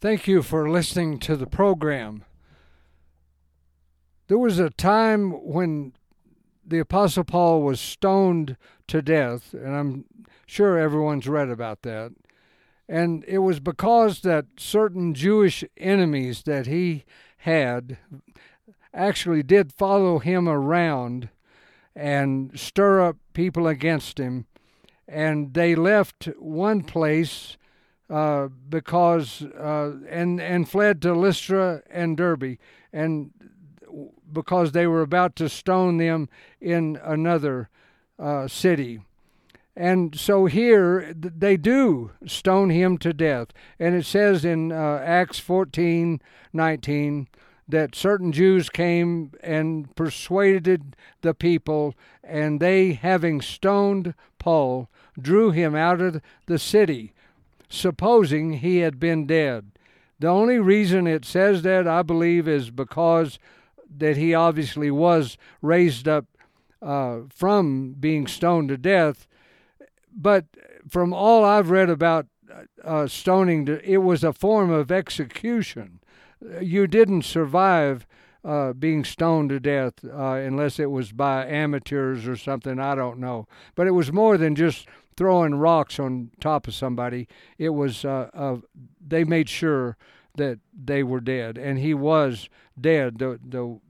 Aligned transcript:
Thank 0.00 0.26
you 0.26 0.42
for 0.42 0.70
listening 0.70 1.18
to 1.18 1.36
the 1.36 1.46
program. 1.46 2.24
There 4.28 4.38
was 4.38 4.58
a 4.58 4.70
time 4.70 5.32
when 5.32 5.92
the 6.66 6.78
Apostle 6.78 7.24
Paul 7.24 7.60
was 7.60 7.82
stoned 7.82 8.56
to 8.86 9.02
death, 9.02 9.52
and 9.52 9.76
I'm 9.76 10.06
sure 10.46 10.78
everyone's 10.78 11.28
read 11.28 11.50
about 11.50 11.82
that. 11.82 12.12
And 12.88 13.26
it 13.28 13.40
was 13.40 13.60
because 13.60 14.22
that 14.22 14.46
certain 14.56 15.12
Jewish 15.12 15.64
enemies 15.76 16.44
that 16.44 16.66
he 16.66 17.04
had 17.38 17.98
actually 18.94 19.42
did 19.42 19.70
follow 19.70 20.18
him 20.18 20.48
around 20.48 21.28
and 21.94 22.58
stir 22.58 23.02
up 23.02 23.18
people 23.34 23.66
against 23.66 24.16
him. 24.18 24.46
And 25.06 25.52
they 25.52 25.74
left 25.74 26.30
one 26.38 26.84
place 26.84 27.58
uh, 28.10 28.48
because 28.68 29.42
uh, 29.42 29.92
and 30.08 30.40
and 30.40 30.68
fled 30.68 31.00
to 31.02 31.14
Lystra 31.14 31.82
and 31.88 32.16
Derbe, 32.16 32.58
and 32.92 33.30
because 34.32 34.72
they 34.72 34.86
were 34.86 35.02
about 35.02 35.36
to 35.36 35.48
stone 35.48 35.96
them 35.96 36.28
in 36.60 36.98
another 37.02 37.68
uh, 38.18 38.48
city. 38.48 39.00
And 39.76 40.18
so 40.18 40.46
here 40.46 41.14
they 41.14 41.56
do 41.56 42.10
stone 42.26 42.70
him 42.70 42.98
to 42.98 43.12
death. 43.12 43.48
And 43.78 43.94
it 43.94 44.04
says 44.04 44.44
in 44.44 44.72
uh, 44.72 45.02
Acts 45.04 45.38
14 45.38 46.20
19 46.52 47.28
that 47.68 47.94
certain 47.94 48.32
Jews 48.32 48.68
came 48.68 49.30
and 49.40 49.94
persuaded 49.94 50.96
the 51.22 51.32
people, 51.32 51.94
and 52.24 52.58
they, 52.58 52.94
having 52.94 53.40
stoned 53.40 54.14
Paul, 54.40 54.88
drew 55.18 55.52
him 55.52 55.76
out 55.76 56.00
of 56.00 56.20
the 56.46 56.58
city 56.58 57.14
supposing 57.70 58.54
he 58.54 58.78
had 58.78 59.00
been 59.00 59.26
dead. 59.26 59.72
The 60.18 60.28
only 60.28 60.58
reason 60.58 61.06
it 61.06 61.24
says 61.24 61.62
that, 61.62 61.88
I 61.88 62.02
believe, 62.02 62.46
is 62.46 62.70
because 62.70 63.38
that 63.96 64.16
he 64.18 64.34
obviously 64.34 64.90
was 64.90 65.38
raised 65.62 66.06
up 66.06 66.26
uh, 66.82 67.20
from 67.30 67.94
being 67.98 68.26
stoned 68.26 68.68
to 68.68 68.76
death. 68.76 69.26
But 70.12 70.46
from 70.88 71.14
all 71.14 71.44
I've 71.44 71.70
read 71.70 71.88
about 71.88 72.26
uh, 72.84 73.06
stoning, 73.06 73.66
it 73.82 73.98
was 73.98 74.22
a 74.22 74.32
form 74.32 74.70
of 74.70 74.90
execution. 74.90 76.00
You 76.60 76.86
didn't 76.86 77.22
survive 77.22 78.06
uh, 78.44 78.72
being 78.72 79.04
stoned 79.04 79.50
to 79.50 79.60
death 79.60 80.04
uh, 80.04 80.32
unless 80.32 80.78
it 80.78 80.90
was 80.90 81.12
by 81.12 81.46
amateurs 81.46 82.26
or 82.26 82.36
something. 82.36 82.78
I 82.78 82.94
don't 82.94 83.18
know. 83.18 83.46
But 83.74 83.86
it 83.86 83.92
was 83.92 84.12
more 84.12 84.38
than 84.38 84.54
just 84.54 84.86
throwing 85.16 85.54
rocks 85.54 85.98
on 85.98 86.30
top 86.40 86.66
of 86.66 86.74
somebody. 86.74 87.28
It 87.58 87.70
was 87.70 88.04
uh, 88.04 88.30
uh, 88.32 88.56
they 89.06 89.24
made 89.24 89.48
sure 89.48 89.96
that 90.36 90.58
they 90.72 91.02
were 91.02 91.20
dead, 91.20 91.58
and 91.58 91.78
he 91.78 91.94
was 91.94 92.48
dead. 92.80 93.18
The 93.18 93.38
the 93.46 93.80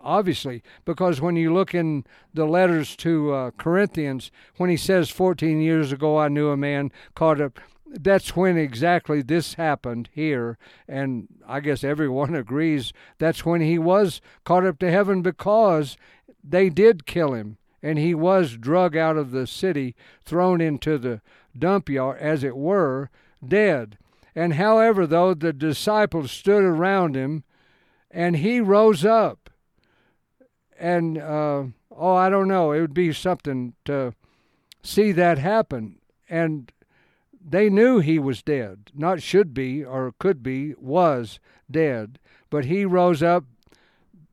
obviously 0.00 0.62
because 0.84 1.20
when 1.20 1.36
you 1.36 1.52
look 1.52 1.74
in 1.74 2.04
the 2.32 2.46
letters 2.46 2.96
to 2.96 3.32
uh, 3.32 3.50
Corinthians, 3.52 4.30
when 4.56 4.70
he 4.70 4.76
says 4.76 5.10
14 5.10 5.60
years 5.60 5.92
ago 5.92 6.18
I 6.18 6.28
knew 6.28 6.48
a 6.48 6.56
man 6.56 6.92
caught 7.14 7.40
up. 7.40 7.60
That's 7.90 8.36
when 8.36 8.58
exactly 8.58 9.22
this 9.22 9.54
happened 9.54 10.10
here, 10.12 10.58
and 10.86 11.26
I 11.46 11.60
guess 11.60 11.82
everyone 11.82 12.34
agrees 12.34 12.92
that's 13.18 13.46
when 13.46 13.62
he 13.62 13.78
was 13.78 14.20
caught 14.44 14.66
up 14.66 14.78
to 14.80 14.90
heaven 14.90 15.22
because 15.22 15.96
they 16.44 16.68
did 16.68 17.06
kill 17.06 17.32
him 17.32 17.56
and 17.82 17.98
he 17.98 18.14
was 18.14 18.56
drug 18.56 18.96
out 18.96 19.16
of 19.16 19.30
the 19.30 19.46
city, 19.46 19.94
thrown 20.24 20.60
into 20.60 20.98
the 20.98 21.20
dump 21.56 21.88
yard, 21.88 22.18
as 22.20 22.42
it 22.42 22.56
were, 22.56 23.10
dead. 23.46 23.98
And 24.34 24.54
however, 24.54 25.06
though, 25.06 25.34
the 25.34 25.52
disciples 25.52 26.30
stood 26.30 26.62
around 26.62 27.14
him, 27.14 27.44
and 28.10 28.36
he 28.36 28.60
rose 28.60 29.04
up. 29.04 29.50
And, 30.78 31.18
uh, 31.18 31.64
oh, 31.90 32.14
I 32.14 32.30
don't 32.30 32.48
know, 32.48 32.72
it 32.72 32.80
would 32.80 32.94
be 32.94 33.12
something 33.12 33.74
to 33.84 34.14
see 34.82 35.12
that 35.12 35.38
happen. 35.38 35.98
And 36.28 36.70
they 37.44 37.68
knew 37.68 37.98
he 37.98 38.18
was 38.18 38.42
dead, 38.42 38.90
not 38.94 39.22
should 39.22 39.54
be 39.54 39.84
or 39.84 40.14
could 40.18 40.42
be, 40.42 40.74
was 40.78 41.40
dead. 41.70 42.18
But 42.50 42.66
he 42.66 42.84
rose 42.84 43.22
up. 43.22 43.44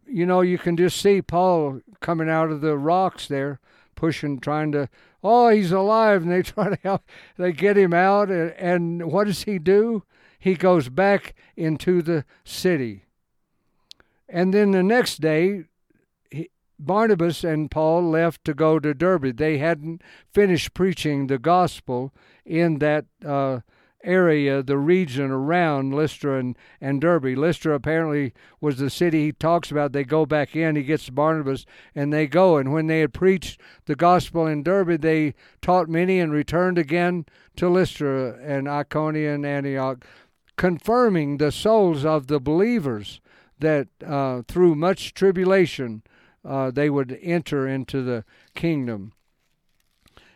You 0.08 0.26
know, 0.26 0.42
you 0.42 0.58
can 0.58 0.78
just 0.78 1.02
see 1.02 1.22
Paul 1.22 1.82
coming 2.00 2.30
out 2.30 2.52
of 2.52 2.62
the 2.62 2.78
rocks 2.78 3.28
there, 3.28 3.60
pushing, 3.96 4.40
trying 4.40 4.72
to, 4.74 4.90
oh, 5.24 5.50
he's 5.50 5.72
alive. 5.72 6.24
And 6.24 6.32
they 6.32 6.42
try 6.44 6.70
to 6.70 6.80
help, 6.84 7.04
they 7.38 7.52
get 7.52 7.78
him 7.78 7.94
out. 7.94 8.30
And, 8.30 8.52
and 8.52 9.12
what 9.12 9.26
does 9.26 9.44
he 9.44 9.60
do? 9.60 10.04
He 10.38 10.56
goes 10.56 10.90
back 10.90 11.34
into 11.56 12.02
the 12.02 12.26
city. 12.44 13.06
And 14.30 14.54
then 14.54 14.72
the 14.72 14.84
next 14.84 15.22
day, 15.22 15.66
he, 16.30 16.50
Barnabas 16.78 17.44
and 17.44 17.72
Paul 17.72 18.10
left 18.10 18.44
to 18.46 18.54
go 18.54 18.80
to 18.80 18.94
Derbe. 18.94 19.38
They 19.38 19.58
hadn't 19.58 20.02
finished 20.34 20.74
preaching 20.74 21.28
the 21.28 21.40
gospel 21.40 22.14
in 22.46 22.80
that 22.80 23.06
uh, 23.26 23.62
area, 24.06 24.64
the 24.64 24.78
region 24.78 25.32
around 25.32 25.94
Lystra 25.94 26.40
and, 26.40 26.58
and 26.80 27.02
Derbe. 27.02 27.38
Lystra 27.38 27.74
apparently 27.74 28.34
was 28.62 28.78
the 28.78 28.90
city 28.90 29.26
he 29.26 29.32
talks 29.32 29.72
about. 29.72 29.92
They 29.92 30.04
go 30.04 30.26
back 30.26 30.56
in, 30.56 30.76
he 30.76 30.84
gets 30.84 31.10
Barnabas, 31.10 31.66
and 31.94 32.14
they 32.14 32.28
go. 32.28 32.58
And 32.58 32.72
when 32.72 32.88
they 32.88 33.00
had 33.02 33.14
preached 33.14 33.60
the 33.86 33.96
gospel 33.96 34.48
in 34.48 34.64
Derbe, 34.64 35.02
they 35.02 35.34
taught 35.62 35.90
many 35.90 36.20
and 36.20 36.32
returned 36.32 36.78
again 36.78 37.26
to 37.58 37.70
Lystra 37.70 38.38
and 38.42 38.68
Iconium 38.70 39.36
and 39.36 39.46
Antioch, 39.46 40.06
confirming 40.56 41.38
the 41.38 41.52
souls 41.52 42.06
of 42.06 42.28
the 42.28 42.40
believers 42.40 43.20
that 43.60 43.88
uh, 44.06 44.44
through 44.48 44.76
much 44.76 45.14
tribulation 45.14 46.04
uh, 46.44 46.72
they 46.72 46.90
would 46.90 47.18
enter 47.22 47.68
into 47.68 48.04
the 48.04 48.24
kingdom. 48.54 49.14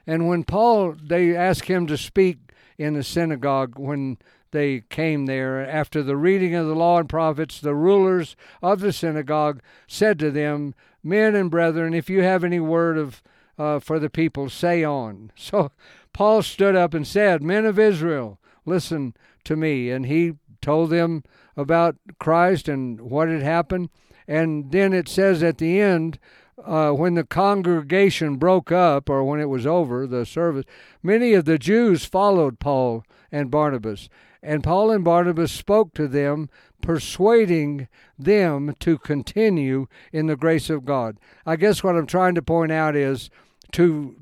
And 0.07 0.27
when 0.27 0.43
Paul, 0.43 0.95
they 0.99 1.35
asked 1.35 1.65
him 1.65 1.85
to 1.87 1.97
speak 1.97 2.48
in 2.79 2.93
the 2.93 3.03
synagogue 3.03 3.77
when 3.77 4.17
they 4.51 4.81
came 4.89 5.25
there. 5.25 5.59
After 5.59 6.01
the 6.01 6.17
reading 6.17 6.55
of 6.55 6.65
the 6.65 6.75
law 6.75 6.97
and 6.97 7.09
prophets, 7.09 7.59
the 7.59 7.75
rulers 7.75 8.35
of 8.63 8.79
the 8.79 8.93
synagogue 8.93 9.61
said 9.85 10.17
to 10.19 10.31
them, 10.31 10.73
Men 11.03 11.35
and 11.35 11.51
brethren, 11.51 11.93
if 11.93 12.09
you 12.09 12.23
have 12.23 12.43
any 12.43 12.59
word 12.59 12.97
of 12.97 13.21
uh, 13.57 13.79
for 13.79 13.99
the 13.99 14.09
people, 14.09 14.49
say 14.49 14.83
on. 14.83 15.31
So 15.37 15.71
Paul 16.13 16.41
stood 16.41 16.75
up 16.75 16.93
and 16.93 17.05
said, 17.05 17.43
Men 17.43 17.65
of 17.65 17.77
Israel, 17.77 18.39
listen 18.65 19.13
to 19.43 19.55
me. 19.55 19.91
And 19.91 20.05
he 20.05 20.33
told 20.61 20.89
them 20.89 21.23
about 21.57 21.97
Christ 22.19 22.69
and 22.69 23.01
what 23.01 23.27
had 23.27 23.41
happened. 23.41 23.89
And 24.27 24.71
then 24.71 24.93
it 24.93 25.09
says 25.09 25.43
at 25.43 25.57
the 25.57 25.81
end, 25.81 26.17
uh, 26.65 26.91
when 26.91 27.15
the 27.15 27.23
congregation 27.23 28.37
broke 28.37 28.71
up 28.71 29.09
or 29.09 29.23
when 29.23 29.39
it 29.39 29.49
was 29.49 29.65
over, 29.65 30.05
the 30.05 30.25
service, 30.25 30.65
many 31.01 31.33
of 31.33 31.45
the 31.45 31.57
Jews 31.57 32.05
followed 32.05 32.59
Paul 32.59 33.03
and 33.31 33.51
Barnabas. 33.51 34.09
And 34.41 34.63
Paul 34.63 34.91
and 34.91 35.03
Barnabas 35.03 35.51
spoke 35.51 35.93
to 35.95 36.07
them, 36.07 36.49
persuading 36.81 37.87
them 38.17 38.75
to 38.79 38.97
continue 38.97 39.87
in 40.13 40.27
the 40.27 40.37
grace 40.37 40.69
of 40.69 40.85
God. 40.85 41.17
I 41.45 41.55
guess 41.57 41.83
what 41.83 41.95
I'm 41.95 42.07
trying 42.07 42.35
to 42.35 42.41
point 42.41 42.71
out 42.71 42.95
is 42.95 43.29
to 43.73 44.15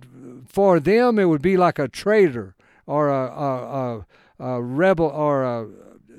for 0.48 0.80
them 0.80 1.20
it 1.20 1.26
would 1.26 1.42
be 1.42 1.58
like 1.58 1.80
a 1.80 1.88
traitor 1.88 2.56
or 2.86 3.10
a, 3.10 3.28
a, 3.28 4.06
a, 4.40 4.46
a 4.56 4.62
rebel 4.62 5.06
or 5.06 5.44
a, 5.44 5.68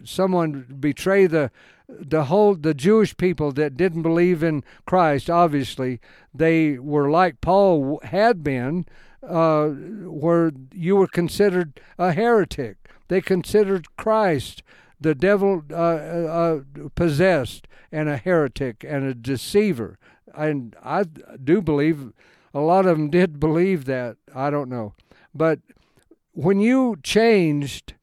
someone 0.05 0.77
betray 0.78 1.27
the 1.27 1.51
the 1.88 2.25
whole 2.25 2.54
the 2.54 2.75
Jewish 2.75 3.16
people 3.16 3.53
that 3.53 3.76
didn't 3.76 4.03
believe 4.03 4.43
in 4.43 4.62
Christ, 4.87 5.31
obviously, 5.31 6.00
they 6.34 6.78
were 6.78 7.10
like 7.10 7.41
Paul 7.41 8.00
had 8.04 8.44
been, 8.44 8.87
uh, 9.22 9.69
where 9.69 10.53
you 10.72 10.97
were 10.97 11.09
considered 11.09 11.81
a 11.98 12.12
heretic. 12.12 12.77
They 13.09 13.21
considered 13.21 13.97
Christ 13.97 14.62
the 15.01 15.15
devil 15.15 15.63
uh, 15.71 15.74
uh, 15.74 16.60
possessed 16.95 17.66
and 17.91 18.09
a 18.09 18.16
heretic 18.16 18.84
and 18.86 19.04
a 19.04 19.15
deceiver. 19.15 19.98
And 20.34 20.77
I 20.84 21.04
do 21.42 21.63
believe 21.63 22.13
a 22.53 22.60
lot 22.60 22.86
of 22.86 22.98
them 22.98 23.10
did 23.10 23.41
believe 23.41 23.86
that. 23.86 24.16
I 24.34 24.51
don't 24.51 24.68
know. 24.68 24.95
But 25.34 25.60
when 26.33 26.60
you 26.60 26.97
changed, 27.03 27.95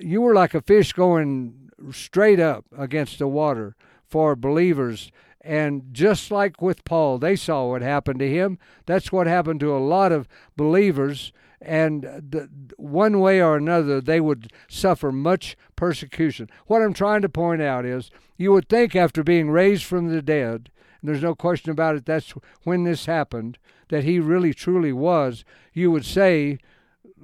you 0.00 0.20
were 0.20 0.34
like 0.34 0.54
a 0.54 0.62
fish 0.62 0.92
going 0.92 1.61
straight 1.90 2.40
up 2.40 2.64
against 2.76 3.18
the 3.18 3.28
water 3.28 3.74
for 4.06 4.36
believers. 4.36 5.10
And 5.40 5.92
just 5.92 6.30
like 6.30 6.62
with 6.62 6.84
Paul, 6.84 7.18
they 7.18 7.34
saw 7.34 7.66
what 7.66 7.82
happened 7.82 8.20
to 8.20 8.30
him. 8.30 8.58
That's 8.86 9.10
what 9.10 9.26
happened 9.26 9.60
to 9.60 9.76
a 9.76 9.78
lot 9.78 10.12
of 10.12 10.28
believers. 10.56 11.32
And 11.60 12.02
the, 12.02 12.48
one 12.76 13.20
way 13.20 13.40
or 13.40 13.56
another, 13.56 14.00
they 14.00 14.20
would 14.20 14.52
suffer 14.68 15.10
much 15.10 15.56
persecution. 15.76 16.48
What 16.66 16.82
I'm 16.82 16.92
trying 16.92 17.22
to 17.22 17.28
point 17.28 17.62
out 17.62 17.84
is 17.84 18.10
you 18.36 18.52
would 18.52 18.68
think 18.68 18.94
after 18.94 19.24
being 19.24 19.50
raised 19.50 19.84
from 19.84 20.08
the 20.08 20.22
dead, 20.22 20.70
and 21.00 21.08
there's 21.08 21.22
no 21.22 21.34
question 21.34 21.70
about 21.70 21.96
it, 21.96 22.06
that's 22.06 22.34
when 22.62 22.84
this 22.84 23.06
happened, 23.06 23.58
that 23.88 24.04
he 24.04 24.20
really 24.20 24.54
truly 24.54 24.92
was, 24.92 25.44
you 25.72 25.90
would 25.90 26.04
say, 26.04 26.58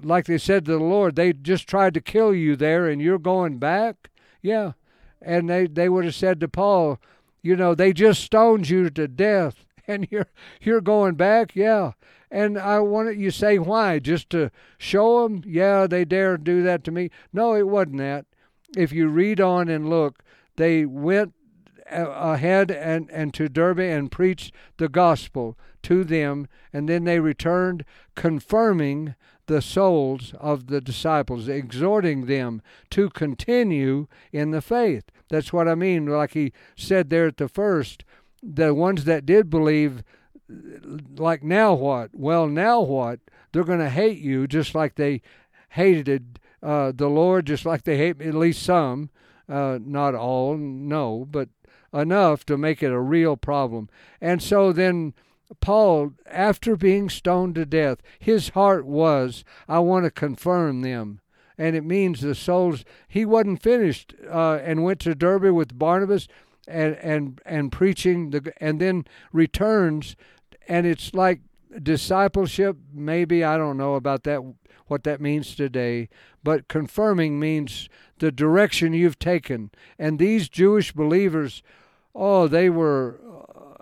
like 0.02 0.26
they 0.26 0.38
said 0.38 0.64
to 0.64 0.72
the 0.72 0.78
Lord, 0.78 1.16
they 1.16 1.32
just 1.32 1.68
tried 1.68 1.94
to 1.94 2.00
kill 2.00 2.34
you 2.34 2.56
there 2.56 2.88
and 2.88 3.00
you're 3.00 3.18
going 3.18 3.58
back 3.58 4.07
Yeah. 4.42 4.72
And 5.20 5.48
they, 5.48 5.66
they 5.66 5.88
would 5.88 6.04
have 6.04 6.14
said 6.14 6.40
to 6.40 6.48
Paul, 6.48 6.98
you 7.42 7.56
know, 7.56 7.74
they 7.74 7.92
just 7.92 8.22
stoned 8.22 8.68
you 8.68 8.90
to 8.90 9.08
death 9.08 9.64
and 9.88 10.06
you're 10.10 10.28
you're 10.60 10.80
going 10.80 11.14
back, 11.14 11.56
yeah. 11.56 11.92
And 12.30 12.58
I 12.58 12.80
wanted 12.80 13.18
you 13.18 13.30
say 13.30 13.58
why, 13.58 13.98
just 13.98 14.28
to 14.30 14.50
show 14.76 15.22
them, 15.22 15.42
yeah, 15.46 15.86
they 15.86 16.04
dare 16.04 16.36
do 16.36 16.62
that 16.62 16.84
to 16.84 16.90
me. 16.90 17.10
No, 17.32 17.54
it 17.54 17.66
wasn't 17.66 17.98
that. 17.98 18.26
If 18.76 18.92
you 18.92 19.08
read 19.08 19.40
on 19.40 19.70
and 19.70 19.88
look, 19.88 20.22
they 20.56 20.84
went 20.84 21.32
ahead 21.90 22.70
and, 22.70 23.10
and 23.10 23.32
to 23.32 23.48
Derbe 23.48 23.80
and 23.80 24.12
preached 24.12 24.54
the 24.76 24.90
gospel 24.90 25.56
to 25.84 26.04
them, 26.04 26.48
and 26.70 26.86
then 26.86 27.04
they 27.04 27.18
returned 27.18 27.84
confirming 28.14 29.14
the 29.48 29.60
souls 29.60 30.32
of 30.38 30.68
the 30.68 30.80
disciples, 30.80 31.48
exhorting 31.48 32.26
them 32.26 32.62
to 32.90 33.10
continue 33.10 34.06
in 34.32 34.52
the 34.52 34.62
faith. 34.62 35.04
That's 35.28 35.52
what 35.52 35.68
I 35.68 35.74
mean. 35.74 36.06
Like 36.06 36.32
he 36.32 36.52
said 36.76 37.10
there 37.10 37.26
at 37.26 37.36
the 37.36 37.48
first, 37.48 38.04
the 38.42 38.72
ones 38.72 39.04
that 39.04 39.26
did 39.26 39.50
believe, 39.50 40.02
like 41.16 41.42
now 41.42 41.74
what? 41.74 42.10
Well, 42.12 42.46
now 42.46 42.80
what? 42.80 43.20
They're 43.52 43.64
going 43.64 43.78
to 43.80 43.90
hate 43.90 44.18
you 44.18 44.46
just 44.46 44.74
like 44.74 44.94
they 44.94 45.22
hated 45.70 46.38
uh, 46.62 46.92
the 46.94 47.08
Lord, 47.08 47.46
just 47.46 47.66
like 47.66 47.82
they 47.82 47.96
hate 47.96 48.20
at 48.20 48.34
least 48.34 48.62
some, 48.62 49.10
uh, 49.48 49.78
not 49.80 50.14
all, 50.14 50.56
no, 50.56 51.26
but 51.30 51.48
enough 51.92 52.44
to 52.46 52.58
make 52.58 52.82
it 52.82 52.92
a 52.92 53.00
real 53.00 53.36
problem. 53.36 53.88
And 54.20 54.42
so 54.42 54.72
then 54.72 55.14
Paul, 55.60 56.12
after 56.26 56.76
being 56.76 57.08
stoned 57.08 57.54
to 57.56 57.64
death, 57.64 57.98
his 58.18 58.50
heart 58.50 58.84
was, 58.86 59.44
I 59.66 59.78
want 59.80 60.04
to 60.04 60.10
confirm 60.10 60.82
them. 60.82 61.20
And 61.56 61.74
it 61.74 61.84
means 61.84 62.20
the 62.20 62.34
souls, 62.34 62.84
he 63.08 63.24
wasn't 63.24 63.62
finished 63.62 64.14
uh, 64.30 64.58
and 64.62 64.84
went 64.84 65.00
to 65.00 65.14
Derbe 65.14 65.52
with 65.52 65.78
Barnabas 65.78 66.28
and 66.68 66.94
and 66.96 67.40
and 67.46 67.72
preaching 67.72 68.30
the 68.30 68.52
and 68.60 68.80
then 68.80 69.06
returns 69.32 70.14
and 70.68 70.86
it's 70.86 71.14
like 71.14 71.40
discipleship 71.82 72.76
maybe 72.92 73.42
i 73.42 73.56
don't 73.56 73.76
know 73.76 73.94
about 73.94 74.24
that 74.24 74.40
what 74.86 75.04
that 75.04 75.20
means 75.20 75.54
today 75.54 76.08
but 76.44 76.68
confirming 76.68 77.40
means 77.40 77.88
the 78.18 78.30
direction 78.30 78.92
you've 78.92 79.18
taken 79.18 79.70
and 79.98 80.18
these 80.18 80.48
jewish 80.48 80.92
believers 80.92 81.62
oh 82.14 82.46
they 82.46 82.68
were 82.68 83.20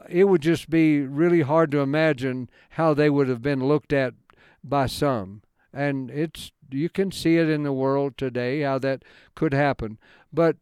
it 0.08 0.25
would 0.25 0.43
just 0.43 0.70
be 0.70 1.00
really 1.00 1.43
hard 1.43 1.70
to 1.70 1.81
imagine 1.81 2.49
how 2.70 2.94
they 2.94 3.11
would 3.11 3.29
have 3.29 3.43
been 3.43 3.67
looked 3.67 3.93
at 3.93 4.14
by 4.62 4.87
some 4.87 5.43
and 5.73 6.11
it's 6.11 6.50
you 6.70 6.88
can 6.88 7.12
see 7.12 7.37
it 7.37 7.49
in 7.49 7.62
the 7.62 7.73
world 7.73 8.17
today 8.19 8.62
how 8.62 8.79
that 8.79 9.03
could 9.35 9.53
happen 9.53 9.99
but 10.32 10.56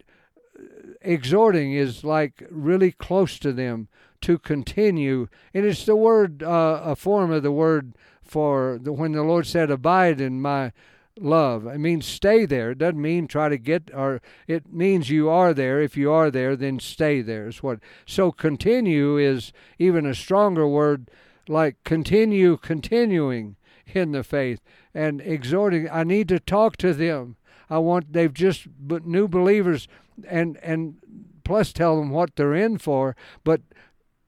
exhorting 1.00 1.72
is 1.72 2.04
like 2.04 2.42
really 2.50 2.92
close 2.92 3.38
to 3.38 3.52
them 3.52 3.88
to 4.24 4.38
continue. 4.38 5.28
And 5.52 5.66
it's 5.66 5.84
the 5.84 5.96
word, 5.96 6.42
uh, 6.42 6.80
a 6.82 6.96
form 6.96 7.30
of 7.30 7.42
the 7.42 7.52
word 7.52 7.94
for 8.22 8.78
the, 8.80 8.92
when 8.92 9.12
the 9.12 9.22
Lord 9.22 9.46
said, 9.46 9.70
Abide 9.70 10.20
in 10.20 10.40
my 10.40 10.72
love. 11.18 11.66
It 11.66 11.78
means 11.78 12.06
stay 12.06 12.44
there. 12.44 12.72
It 12.72 12.78
doesn't 12.78 13.00
mean 13.00 13.26
try 13.26 13.48
to 13.48 13.58
get, 13.58 13.90
or 13.94 14.20
it 14.46 14.72
means 14.72 15.10
you 15.10 15.28
are 15.28 15.54
there. 15.54 15.80
If 15.80 15.96
you 15.96 16.10
are 16.10 16.30
there, 16.30 16.56
then 16.56 16.80
stay 16.80 17.22
there. 17.22 17.48
Is 17.48 17.62
what. 17.62 17.80
So 18.06 18.32
continue 18.32 19.16
is 19.16 19.52
even 19.78 20.06
a 20.06 20.14
stronger 20.14 20.66
word, 20.66 21.10
like 21.48 21.82
continue, 21.84 22.56
continuing 22.56 23.56
in 23.86 24.12
the 24.12 24.24
faith 24.24 24.60
and 24.92 25.20
exhorting. 25.20 25.88
I 25.90 26.04
need 26.04 26.28
to 26.28 26.40
talk 26.40 26.76
to 26.78 26.92
them. 26.92 27.36
I 27.70 27.78
want. 27.78 28.12
They've 28.12 28.32
just 28.32 28.66
but 28.78 29.06
new 29.06 29.28
believers 29.28 29.88
and 30.28 30.58
and 30.62 30.96
plus 31.44 31.72
tell 31.72 31.98
them 31.98 32.10
what 32.10 32.36
they're 32.36 32.54
in 32.54 32.78
for, 32.78 33.16
but 33.42 33.60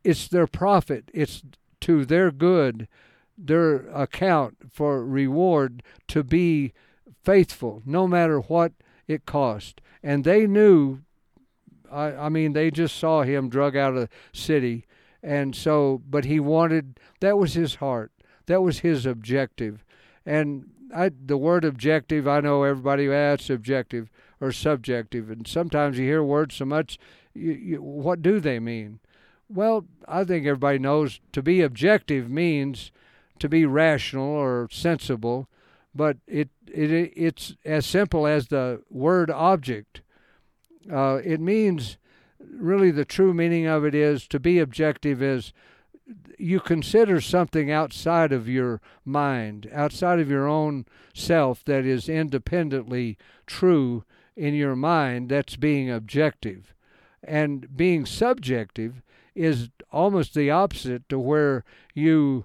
it's 0.05 0.29
their 0.29 0.47
profit. 0.47 1.11
It's 1.13 1.43
to 1.81 2.05
their 2.05 2.31
good, 2.31 2.89
their 3.37 3.89
account 3.89 4.57
for 4.73 5.05
reward 5.05 5.83
to 6.09 6.23
be 6.23 6.73
faithful, 7.23 7.83
no 7.85 8.07
matter 8.07 8.41
what 8.41 8.73
it 9.07 9.27
cost. 9.27 9.81
And 10.03 10.25
they 10.25 10.47
knew. 10.47 11.01
I, 11.91 12.13
I 12.13 12.29
mean, 12.29 12.53
they 12.53 12.71
just 12.71 12.97
saw 12.97 13.23
him 13.23 13.49
drug 13.49 13.77
out 13.77 13.95
of 13.95 14.01
the 14.01 14.09
city, 14.33 14.87
and 15.23 15.55
so, 15.55 16.03
but 16.09 16.25
he 16.25 16.41
wanted. 16.41 16.99
That 17.21 17.39
was 17.39 17.55
his 17.55 17.77
heart. 17.77 18.11
That 18.47 18.63
was 18.63 18.81
his 18.81 19.07
objective, 19.07 19.85
and 20.25 20.71
I, 20.95 21.11
the 21.11 21.37
word 21.37 21.65
objective. 21.65 22.27
I 22.27 22.41
know 22.41 22.65
everybody. 22.65 23.09
Ah, 23.09 23.37
subjective 23.37 24.11
or 24.41 24.53
subjective. 24.53 25.31
And 25.31 25.47
sometimes 25.47 25.99
you 25.99 26.05
hear 26.05 26.23
words 26.23 26.57
so 26.57 26.65
much, 26.65 26.99
you, 27.35 27.53
you, 27.53 27.83
what 27.83 28.23
do 28.23 28.41
they 28.41 28.59
mean? 28.59 29.01
Well, 29.49 29.87
I 30.09 30.25
think 30.25 30.47
everybody 30.47 30.79
knows 30.79 31.21
to 31.33 31.43
be 31.43 31.63
objective 31.63 32.29
means 32.29 32.91
to 33.39 33.49
be 33.49 33.67
rational 33.67 34.29
or 34.29 34.69
sensible, 34.71 35.49
but 35.95 36.19
it, 36.27 36.51
it 36.67 37.13
it's 37.17 37.55
as 37.65 37.87
simple 37.87 38.27
as 38.27 38.49
the 38.49 38.83
word 38.91 39.31
object. 39.31 40.03
Uh, 40.91 41.21
it 41.25 41.41
means 41.41 41.97
really 42.39 42.91
the 42.91 43.05
true 43.05 43.35
meaning 43.35 43.67
of 43.67 43.85
it 43.85 43.95
is 43.95 44.27
to 44.29 44.39
be 44.39 44.59
objective 44.59 45.23
is 45.23 45.53
you 46.39 46.61
consider 46.61 47.21
something 47.21 47.71
outside 47.71 48.33
of 48.33 48.49
your 48.49 48.81
mind, 49.05 49.69
outside 49.73 50.21
of 50.21 50.31
your 50.31 50.47
own 50.47 50.87
self 51.15 51.65
that 51.65 51.85
is 51.85 52.09
independently 52.09 53.17
true 53.47 54.05
in 54.37 54.55
your 54.55 54.77
mind, 54.77 55.31
that's 55.31 55.57
being 55.57 55.91
objective. 55.91 56.75
And 57.25 57.77
being 57.77 58.07
subjective 58.07 59.03
is 59.35 59.71
almost 59.91 60.35
the 60.35 60.51
opposite 60.51 61.09
to 61.09 61.19
where 61.19 61.65
you 61.95 62.45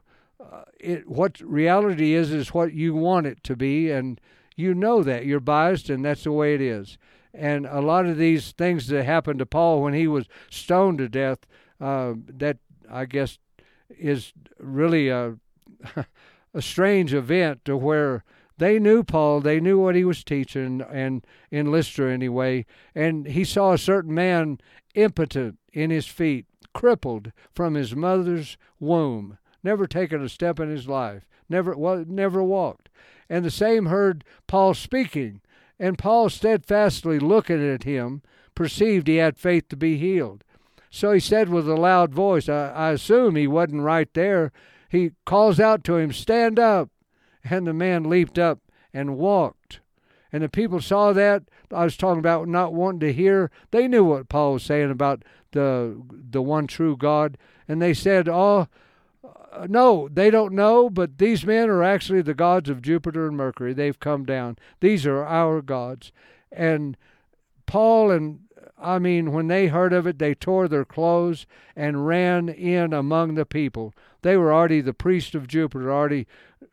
it 0.80 1.08
what 1.08 1.40
reality 1.42 2.14
is 2.14 2.32
is 2.32 2.54
what 2.54 2.74
you 2.74 2.94
want 2.94 3.26
it 3.26 3.44
to 3.44 3.56
be 3.56 3.92
and 3.92 4.20
you 4.56 4.74
know 4.74 5.04
that. 5.04 5.26
You're 5.26 5.40
biased 5.40 5.90
and 5.90 6.04
that's 6.04 6.24
the 6.24 6.32
way 6.32 6.54
it 6.54 6.62
is. 6.62 6.98
And 7.34 7.66
a 7.66 7.80
lot 7.80 8.06
of 8.06 8.18
these 8.18 8.52
things 8.52 8.88
that 8.88 9.06
happened 9.06 9.40
to 9.40 9.46
paul 9.46 9.82
when 9.82 9.94
he 9.94 10.08
was 10.08 10.28
stoned 10.50 10.98
to 10.98 11.08
death 11.08 11.40
uh, 11.80 12.14
that 12.28 12.58
i 12.92 13.06
guess 13.06 13.40
is 13.90 14.34
really 14.60 15.10
a 15.10 15.38
a 16.54 16.62
strange 16.62 17.14
event 17.14 17.64
to 17.66 17.78
where 17.78 18.24
they 18.58 18.78
knew 18.78 19.04
Paul, 19.04 19.42
they 19.42 19.60
knew 19.60 19.80
what 19.80 19.96
he 19.96 20.06
was 20.06 20.24
teaching, 20.24 20.82
and 20.82 21.26
in 21.50 21.72
Lystra 21.72 22.14
anyway, 22.14 22.68
and 22.94 23.26
he 23.26 23.44
saw 23.44 23.74
a 23.74 23.78
certain 23.78 24.14
man 24.14 24.60
impotent 24.94 25.58
in 25.74 25.90
his 25.90 26.06
feet, 26.06 26.46
crippled 26.72 27.32
from 27.52 27.74
his 27.74 27.96
mother's 27.96 28.58
womb, 28.80 29.40
never 29.64 29.88
taken 29.88 30.24
a 30.24 30.30
step 30.30 30.60
in 30.60 30.70
his 30.70 30.88
life, 30.88 31.26
never 31.50 31.76
well, 31.76 32.04
never 32.08 32.44
walked. 32.44 32.90
And 33.30 33.46
the 33.46 33.52
same 33.52 33.86
heard 33.86 34.24
Paul 34.48 34.74
speaking, 34.74 35.42
and 35.80 35.98
Paul 35.98 36.30
steadfastly 36.30 37.20
looking 37.20 37.66
at 37.74 37.84
him, 37.84 38.22
perceived 38.56 39.08
he 39.08 39.16
had 39.18 39.38
faith 39.38 39.68
to 39.70 39.76
be 39.76 39.98
healed. 39.98 40.44
So 40.90 41.14
he 41.14 41.20
said 41.20 41.50
with 41.50 41.70
a 41.70 41.76
loud 41.76 42.14
voice, 42.14 42.50
I, 42.50 42.70
I 42.70 42.92
assume 42.92 43.36
he 43.36 43.48
wasn't 43.48 43.84
right 43.84 44.14
there. 44.14 44.52
He 44.90 45.12
calls 45.26 45.60
out 45.60 45.84
to 45.86 45.96
him, 45.96 46.12
Stand 46.12 46.60
up. 46.60 46.90
And 47.44 47.66
the 47.66 47.74
man 47.74 48.04
leaped 48.04 48.38
up 48.38 48.60
and 48.94 49.18
walked. 49.18 49.80
And 50.32 50.44
the 50.44 50.50
people 50.50 50.82
saw 50.82 51.14
that. 51.14 51.44
I 51.72 51.84
was 51.84 51.98
talking 51.98 52.20
about 52.20 52.48
not 52.48 52.74
wanting 52.74 53.00
to 53.02 53.14
hear. 53.14 53.50
They 53.72 53.88
knew 53.88 54.04
what 54.04 54.30
Paul 54.30 54.54
was 54.54 54.64
saying 54.64 54.92
about 54.92 55.24
the 55.52 56.02
the 56.12 56.42
one 56.42 56.68
true 56.68 56.96
God, 56.96 57.38
and 57.68 57.82
they 57.82 57.94
said, 57.94 58.30
"Oh, 58.30 58.68
no, 59.68 60.08
they 60.08 60.30
don't 60.30 60.54
know, 60.54 60.90
but 60.90 61.18
these 61.18 61.46
men 61.46 61.70
are 61.70 61.84
actually 61.84 62.22
the 62.22 62.34
gods 62.34 62.70
of 62.70 62.82
Jupiter 62.82 63.28
and 63.28 63.38
Mercury. 63.38 63.74
They've 63.74 64.00
come 64.00 64.26
down. 64.26 64.58
These 64.80 65.06
are 65.06 65.26
our 65.26 65.62
gods." 65.62 66.12
And 66.52 66.98
Paul 67.66 68.12
and 68.12 68.42
I 68.82 68.98
mean, 68.98 69.32
when 69.32 69.48
they 69.48 69.68
heard 69.68 69.94
of 69.94 70.08
it, 70.08 70.18
they 70.18 70.34
tore 70.34 70.68
their 70.68 70.86
clothes 70.86 71.46
and 71.76 72.08
ran 72.08 72.50
in 72.50 72.94
among 72.94 73.36
the 73.36 73.46
people. 73.46 73.94
They 74.24 74.36
were 74.36 74.52
already 74.52 74.82
the 74.82 74.94
priests 74.94 75.36
of 75.36 75.48
Jupiter, 75.48 75.92
already 75.92 76.26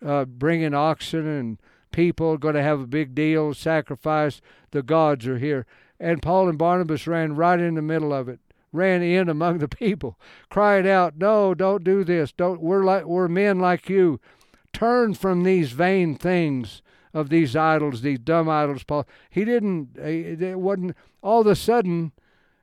uh, 0.04 0.24
bringing 0.24 0.74
oxen 0.74 1.26
and 1.26 1.58
people, 1.92 2.38
going 2.38 2.54
to 2.54 2.62
have 2.62 2.80
a 2.80 2.86
big 2.86 3.14
deal, 3.14 3.52
sacrifice. 3.52 4.40
The 4.70 4.82
gods 4.82 5.26
are 5.26 5.38
here. 5.38 5.66
And 6.00 6.22
Paul 6.22 6.48
and 6.48 6.58
Barnabas 6.58 7.06
ran 7.06 7.36
right 7.36 7.60
in 7.60 7.74
the 7.74 7.82
middle 7.82 8.12
of 8.12 8.28
it, 8.28 8.40
ran 8.72 9.02
in 9.02 9.28
among 9.28 9.58
the 9.58 9.68
people, 9.68 10.18
crying 10.50 10.88
out, 10.88 11.16
"No, 11.16 11.54
don't 11.54 11.84
do 11.84 12.04
this. 12.04 12.32
Don't. 12.32 12.60
We're 12.60 12.84
like 12.84 13.04
we're 13.04 13.28
men 13.28 13.58
like 13.58 13.88
you. 13.88 14.20
Turn 14.72 15.14
from 15.14 15.42
these 15.42 15.72
vain 15.72 16.14
things." 16.14 16.82
of 17.14 17.30
these 17.30 17.56
idols, 17.56 18.02
these 18.02 18.18
dumb 18.18 18.48
idols. 18.48 18.84
Paul, 18.84 19.06
he 19.30 19.44
didn't. 19.44 19.96
It 19.96 20.58
wasn't. 20.58 20.96
All 21.22 21.40
of 21.40 21.46
a 21.46 21.56
sudden, 21.56 22.12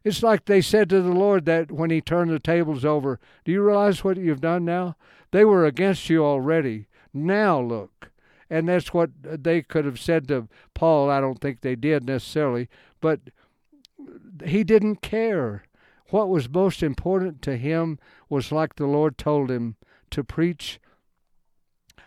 it's 0.04 0.24
like 0.24 0.46
they 0.46 0.62
said 0.62 0.90
to 0.90 1.02
the 1.02 1.10
Lord 1.10 1.46
that 1.46 1.72
when 1.72 1.90
He 1.90 2.02
turned 2.02 2.32
the 2.32 2.40
tables 2.40 2.86
over. 2.86 3.20
Do 3.44 3.52
you 3.52 3.64
realize 3.64 4.04
what 4.04 4.18
you've 4.18 4.42
done 4.42 4.64
now? 4.64 4.96
They 5.32 5.44
were 5.44 5.66
against 5.66 6.10
you 6.10 6.24
already. 6.24 6.88
Now 7.14 7.60
look. 7.60 8.12
And 8.50 8.70
that's 8.70 8.94
what 8.94 9.10
they 9.24 9.64
could 9.64 9.86
have 9.86 10.00
said 10.00 10.28
to 10.28 10.48
Paul. 10.76 11.10
I 11.10 11.20
don't 11.20 11.42
think 11.42 11.62
they 11.62 11.76
did 11.76 12.06
necessarily, 12.06 12.70
but 13.02 13.20
he 14.46 14.64
didn't 14.64 15.02
care. 15.02 15.64
What 16.10 16.30
was 16.30 16.50
most 16.50 16.84
important 16.84 17.42
to 17.44 17.58
him 17.58 18.00
was 18.30 18.52
like 18.52 18.76
the 18.76 18.86
Lord 18.86 19.18
told 19.18 19.50
him 19.50 19.76
to 20.12 20.24
preach 20.24 20.80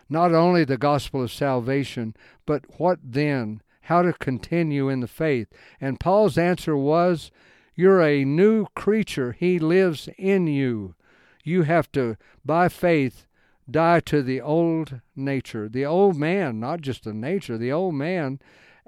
not 0.09 0.33
only 0.33 0.63
the 0.63 0.77
gospel 0.77 1.21
of 1.21 1.31
salvation, 1.31 2.15
but 2.45 2.63
what 2.79 2.99
then? 3.03 3.61
How 3.83 4.01
to 4.01 4.13
continue 4.13 4.87
in 4.89 4.99
the 4.99 5.07
faith. 5.07 5.47
And 5.81 5.99
Paul's 5.99 6.37
answer 6.37 6.77
was, 6.77 7.31
You're 7.75 8.01
a 8.01 8.25
new 8.25 8.67
creature. 8.75 9.33
He 9.33 9.59
lives 9.59 10.09
in 10.17 10.47
you. 10.47 10.95
You 11.43 11.63
have 11.63 11.91
to, 11.93 12.17
by 12.45 12.69
faith, 12.69 13.25
die 13.69 13.99
to 14.01 14.21
the 14.21 14.41
old 14.41 15.01
nature, 15.15 15.69
the 15.69 15.85
old 15.85 16.15
man, 16.15 16.59
not 16.59 16.81
just 16.81 17.03
the 17.03 17.13
nature, 17.13 17.57
the 17.57 17.71
old 17.71 17.95
man, 17.95 18.39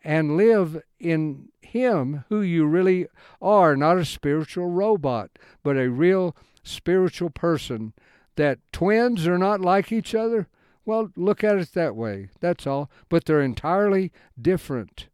and 0.03 0.37
live 0.37 0.81
in 0.99 1.49
Him 1.61 2.25
who 2.29 2.41
you 2.41 2.65
really 2.65 3.07
are, 3.41 3.75
not 3.75 3.97
a 3.97 4.05
spiritual 4.05 4.67
robot, 4.67 5.31
but 5.63 5.77
a 5.77 5.89
real 5.89 6.35
spiritual 6.63 7.29
person. 7.29 7.93
That 8.37 8.59
twins 8.71 9.27
are 9.27 9.37
not 9.37 9.59
like 9.59 9.91
each 9.91 10.15
other, 10.15 10.47
well, 10.85 11.11
look 11.15 11.43
at 11.43 11.57
it 11.57 11.73
that 11.73 11.95
way. 11.95 12.29
That's 12.39 12.65
all. 12.65 12.89
But 13.09 13.25
they're 13.25 13.41
entirely 13.41 14.11
different. 14.39 15.07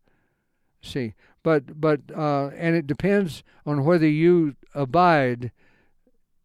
See, 0.81 1.15
but 1.43 1.79
but 1.79 2.01
uh, 2.15 2.47
and 2.55 2.75
it 2.75 2.87
depends 2.87 3.43
on 3.65 3.83
whether 3.83 4.07
you 4.07 4.55
abide 4.73 5.51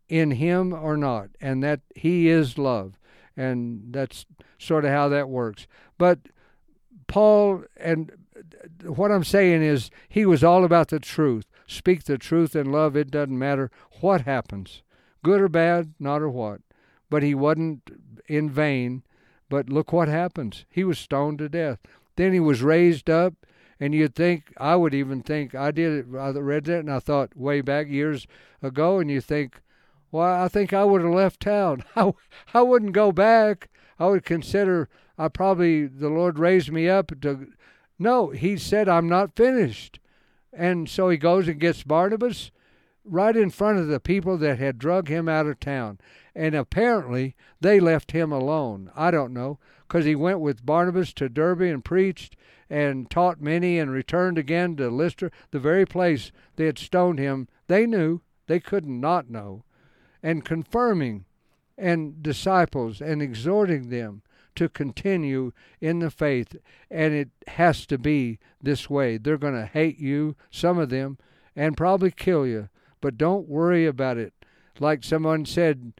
in 0.09 0.33
Him 0.33 0.73
or 0.73 0.97
not, 0.97 1.31
and 1.41 1.63
that 1.63 1.81
He 1.95 2.29
is 2.29 2.59
love, 2.59 2.99
and 3.37 3.93
that's 3.93 4.27
sort 4.59 4.85
of 4.85 4.91
how 4.91 5.09
that 5.09 5.29
works. 5.29 5.67
But 5.99 6.19
Paul 7.07 7.65
and 7.77 8.11
what 8.85 9.11
I'm 9.11 9.25
saying 9.25 9.63
is 9.63 9.91
he 10.09 10.27
was 10.27 10.43
all 10.45 10.65
about 10.65 10.89
the 10.89 10.99
truth. 11.01 11.47
Speak 11.67 12.05
the 12.05 12.19
truth 12.19 12.55
in 12.55 12.71
love. 12.71 12.97
It 12.97 13.11
doesn't 13.11 13.39
matter 13.39 13.71
what 14.01 14.23
happens, 14.23 14.83
good 15.23 15.41
or 15.41 15.49
bad, 15.49 15.95
not 15.99 16.23
or 16.23 16.29
what. 16.29 16.61
But 17.09 17.23
he 17.23 17.35
wasn't 17.35 17.91
in 18.29 18.51
vain 18.51 19.03
but 19.53 19.69
look 19.69 19.93
what 19.93 20.09
happens. 20.09 20.65
He 20.71 20.83
was 20.83 20.99
stoned 20.99 21.37
to 21.41 21.49
death. 21.51 21.79
Then 22.17 22.33
he 22.33 22.41
was 22.41 22.63
raised 22.63 23.11
up, 23.11 23.35
and 23.79 23.95
you'd 23.95 24.15
think, 24.15 24.51
I 24.57 24.77
would 24.77 24.95
even 24.95 25.21
think, 25.21 25.55
I 25.55 25.71
did 25.71 25.93
it, 25.93 26.07
I 26.19 26.31
read 26.31 26.65
that, 26.65 26.79
and 26.79 26.91
I 26.91 27.01
thought 27.01 27.37
way 27.37 27.61
back 27.61 27.87
years 27.87 28.27
ago, 28.63 28.99
and 28.99 29.11
you 29.11 29.21
think, 29.21 29.61
well, 30.11 30.43
I 30.43 30.49
think 30.49 30.73
I 30.73 30.85
would 30.85 31.03
have 31.03 31.13
left 31.13 31.41
town. 31.41 31.85
I, 31.97 32.15
I 32.55 32.63
wouldn't 32.63 32.93
go 32.93 33.13
back. 33.13 33.69
I 33.99 34.07
would 34.07 34.25
consider, 34.25 34.89
I 35.19 35.29
probably, 35.29 35.87
the 35.87 36.09
Lord 36.09 36.39
raised 36.39 36.73
me 36.73 36.89
up 36.89 37.13
to, 37.21 37.49
no, 38.03 38.31
he 38.31 38.57
said, 38.57 38.89
I'm 38.89 39.09
not 39.09 39.37
finished. 39.37 39.99
And 40.53 40.89
so 40.89 41.09
he 41.09 41.17
goes 41.17 41.49
and 41.49 41.61
gets 41.61 41.83
Barnabas 41.83 42.51
right 43.05 43.37
in 43.37 43.51
front 43.51 43.79
of 43.79 43.89
the 43.89 44.01
people 44.01 44.37
that 44.39 44.59
had 44.59 44.79
drug 44.79 45.09
him 45.09 45.29
out 45.29 45.47
of 45.47 45.61
town. 45.61 45.99
And 46.35 46.55
apparently 46.55 47.35
they 47.61 47.81
left 47.81 48.13
him 48.13 48.33
alone. 48.33 48.91
I 48.95 49.11
don't 49.11 49.33
know, 49.33 49.59
because 49.87 50.05
he 50.05 50.15
went 50.15 50.41
with 50.41 50.67
Barnabas 50.67 51.13
to 51.15 51.29
Derbe 51.29 51.63
and 51.63 51.85
preached 51.85 52.37
and 52.71 53.11
taught 53.11 53.41
many 53.41 53.79
and 53.79 53.91
returned 53.91 54.39
again 54.39 54.77
to 54.77 54.89
Lystra, 54.89 55.31
the 55.51 55.59
very 55.59 55.85
place 55.85 56.33
they 56.57 56.67
had 56.67 56.79
stoned 56.79 57.19
him. 57.19 57.49
They 57.67 57.87
knew, 57.87 58.21
they 58.47 58.61
could 58.61 58.87
not 58.87 59.31
know, 59.31 59.65
and 60.23 60.45
confirming 60.45 61.25
and 61.77 62.23
disciples 62.23 63.01
and 63.01 63.21
exhorting 63.21 63.89
them 63.89 64.23
to 64.57 64.69
continue 64.69 65.53
in 65.81 65.99
the 66.01 66.11
faith. 66.11 66.57
And 66.91 67.15
it 67.15 67.31
has 67.49 67.87
to 67.87 67.99
be 67.99 68.39
this 68.63 68.89
way. 68.91 69.19
They're 69.19 69.39
going 69.39 69.55
to 69.55 69.67
hate 69.67 69.99
you, 69.99 70.37
some 70.51 70.79
of 70.79 70.91
them, 70.91 71.19
and 71.57 71.77
probably 71.77 72.11
kill 72.11 72.47
you. 72.47 72.69
But 73.01 73.19
don't 73.19 73.49
worry 73.49 73.87
about 73.87 74.17
it. 74.17 74.33
Like 74.79 75.05
someone 75.05 75.45
said, 75.45 75.93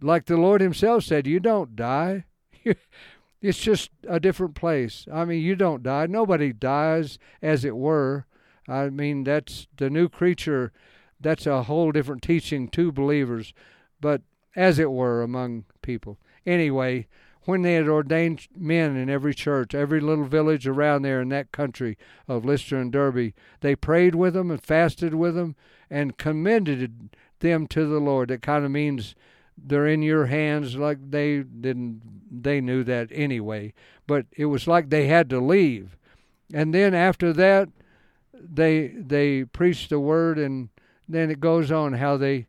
like 0.00 0.26
the 0.26 0.36
Lord 0.36 0.60
Himself 0.60 1.04
said, 1.04 1.26
you 1.26 1.40
don't 1.40 1.76
die. 1.76 2.24
it's 3.42 3.58
just 3.58 3.90
a 4.08 4.18
different 4.20 4.54
place. 4.54 5.06
I 5.12 5.24
mean, 5.24 5.42
you 5.42 5.54
don't 5.54 5.82
die. 5.82 6.06
Nobody 6.06 6.52
dies, 6.52 7.18
as 7.42 7.64
it 7.64 7.76
were. 7.76 8.26
I 8.68 8.90
mean, 8.90 9.24
that's 9.24 9.66
the 9.76 9.90
new 9.90 10.08
creature. 10.08 10.72
That's 11.20 11.46
a 11.46 11.64
whole 11.64 11.92
different 11.92 12.22
teaching 12.22 12.68
to 12.68 12.92
believers, 12.92 13.52
but 14.00 14.22
as 14.54 14.78
it 14.78 14.90
were 14.90 15.22
among 15.22 15.64
people. 15.82 16.18
Anyway, 16.44 17.06
when 17.48 17.62
they 17.62 17.72
had 17.72 17.88
ordained 17.88 18.46
men 18.54 18.94
in 18.94 19.08
every 19.08 19.32
church, 19.32 19.74
every 19.74 20.00
little 20.00 20.26
village 20.26 20.66
around 20.66 21.00
there 21.00 21.22
in 21.22 21.30
that 21.30 21.50
country 21.50 21.96
of 22.28 22.44
Lystra 22.44 22.78
and 22.78 22.92
Derbe, 22.92 23.32
they 23.60 23.74
prayed 23.74 24.14
with 24.14 24.34
them 24.34 24.50
and 24.50 24.62
fasted 24.62 25.14
with 25.14 25.34
them 25.34 25.56
and 25.88 26.18
commended 26.18 27.08
them 27.38 27.66
to 27.68 27.86
the 27.86 28.00
Lord. 28.00 28.30
It 28.30 28.42
kind 28.42 28.66
of 28.66 28.70
means 28.70 29.14
they're 29.56 29.86
in 29.86 30.02
your 30.02 30.26
hands 30.26 30.76
like 30.76 30.98
they 31.10 31.38
didn't 31.38 32.02
they 32.30 32.60
knew 32.60 32.84
that 32.84 33.08
anyway 33.10 33.72
but 34.06 34.26
it 34.36 34.44
was 34.44 34.68
like 34.68 34.88
they 34.90 35.06
had 35.06 35.28
to 35.30 35.40
leave 35.40 35.96
and 36.52 36.72
then 36.72 36.94
after 36.94 37.32
that 37.32 37.68
they 38.34 38.88
they 38.88 39.44
preached 39.44 39.88
the 39.90 39.98
word 39.98 40.38
and 40.38 40.68
then 41.08 41.28
it 41.28 41.40
goes 41.40 41.72
on 41.72 41.94
how 41.94 42.16
they 42.16 42.46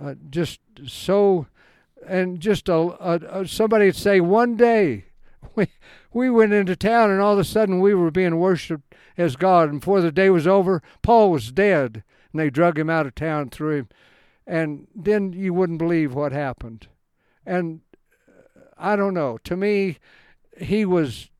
uh, 0.00 0.14
just 0.30 0.60
so 0.86 1.46
and 2.06 2.40
just 2.40 2.68
a, 2.68 2.74
a, 2.74 3.40
a 3.42 3.48
somebody 3.48 3.86
would 3.86 3.96
say 3.96 4.20
one 4.20 4.56
day 4.56 5.06
we 5.54 5.68
we 6.12 6.30
went 6.30 6.52
into 6.52 6.76
town 6.76 7.10
and 7.10 7.20
all 7.20 7.34
of 7.34 7.38
a 7.38 7.44
sudden 7.44 7.80
we 7.80 7.94
were 7.94 8.10
being 8.10 8.38
worshipped 8.38 8.94
as 9.16 9.36
God 9.36 9.68
and 9.68 9.80
before 9.80 10.00
the 10.00 10.12
day 10.12 10.30
was 10.30 10.46
over 10.46 10.82
Paul 11.02 11.30
was 11.30 11.52
dead 11.52 12.02
and 12.32 12.40
they 12.40 12.50
drug 12.50 12.78
him 12.78 12.90
out 12.90 13.06
of 13.06 13.14
town 13.14 13.50
threw 13.50 13.78
him 13.78 13.88
and 14.46 14.86
then 14.94 15.32
you 15.32 15.54
wouldn't 15.54 15.78
believe 15.78 16.14
what 16.14 16.32
happened. 16.32 16.88
And 17.46 17.80
uh, 18.28 18.62
I 18.76 18.96
don't 18.96 19.14
know. 19.14 19.38
To 19.44 19.56
me, 19.56 19.98
he 20.58 20.84
was 20.84 21.30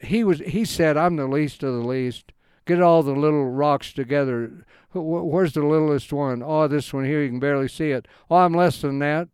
he 0.00 0.24
was 0.24 0.40
he 0.40 0.64
said, 0.64 0.96
"I'm 0.96 1.16
the 1.16 1.26
least 1.26 1.62
of 1.62 1.74
the 1.74 1.86
least. 1.86 2.32
Get 2.64 2.82
all 2.82 3.02
the 3.02 3.12
little 3.12 3.46
rocks 3.46 3.92
together. 3.92 4.66
Where's 4.92 5.52
the 5.52 5.64
littlest 5.64 6.12
one? 6.12 6.42
Oh, 6.44 6.66
this 6.66 6.92
one 6.92 7.04
here. 7.04 7.22
You 7.22 7.28
can 7.28 7.38
barely 7.38 7.68
see 7.68 7.90
it. 7.90 8.08
Oh, 8.30 8.36
I'm 8.36 8.54
less 8.54 8.80
than 8.80 8.98
that. 9.00 9.28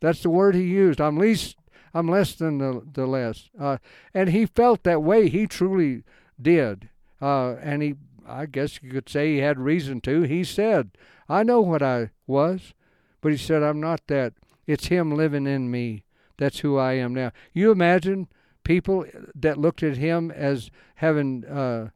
That's 0.00 0.22
the 0.22 0.30
word 0.30 0.54
he 0.54 0.62
used. 0.62 1.00
I'm 1.00 1.16
least. 1.16 1.56
I'm 1.94 2.08
less 2.08 2.34
than 2.34 2.58
the 2.58 2.82
the 2.92 3.06
less. 3.06 3.50
Uh, 3.58 3.78
and 4.14 4.30
he 4.30 4.46
felt 4.46 4.84
that 4.84 5.02
way. 5.02 5.28
He 5.28 5.46
truly 5.46 6.04
did. 6.40 6.88
Uh, 7.20 7.56
and 7.60 7.82
he, 7.82 7.94
I 8.26 8.46
guess 8.46 8.80
you 8.82 8.90
could 8.90 9.08
say, 9.08 9.34
he 9.34 9.38
had 9.38 9.58
reason 9.58 10.00
to. 10.02 10.22
He 10.22 10.44
said, 10.44 10.90
I 11.28 11.42
know 11.42 11.60
what 11.60 11.82
I 11.82 12.10
was, 12.26 12.74
but 13.20 13.32
he 13.32 13.38
said, 13.38 13.62
I'm 13.62 13.80
not 13.80 14.06
that. 14.06 14.34
It's 14.66 14.86
him 14.86 15.10
living 15.10 15.46
in 15.46 15.70
me. 15.70 16.04
That's 16.36 16.60
who 16.60 16.76
I 16.78 16.92
am 16.92 17.14
now. 17.14 17.32
You 17.52 17.72
imagine 17.72 18.28
people 18.62 19.04
that 19.34 19.58
looked 19.58 19.82
at 19.82 19.96
him 19.96 20.30
as 20.30 20.70
having 20.96 21.44
uh, 21.44 21.88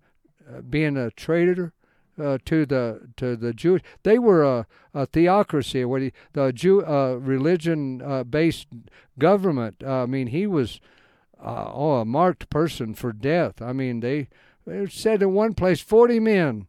uh, 0.50 0.60
being 0.62 0.96
a 0.96 1.10
traitor 1.10 1.72
uh, 2.20 2.38
to 2.44 2.66
the 2.66 3.08
to 3.16 3.36
the 3.36 3.52
Jewish. 3.52 3.82
They 4.02 4.18
were 4.18 4.42
a, 4.42 4.66
a 4.94 5.06
theocracy, 5.06 5.84
what 5.84 6.02
he, 6.02 6.12
the 6.32 6.52
Jew 6.52 6.84
uh, 6.84 7.16
religion 7.20 8.02
uh, 8.02 8.24
based 8.24 8.66
government. 9.18 9.82
Uh, 9.84 10.02
I 10.02 10.06
mean, 10.06 10.28
he 10.28 10.46
was 10.46 10.80
oh 11.42 11.96
a 11.96 12.04
marked 12.04 12.50
person 12.50 12.94
for 12.94 13.12
death. 13.12 13.60
I 13.60 13.72
mean, 13.72 14.00
they, 14.00 14.28
they 14.66 14.86
said 14.86 15.22
in 15.22 15.32
one 15.32 15.54
place 15.54 15.80
forty 15.80 16.20
men 16.20 16.66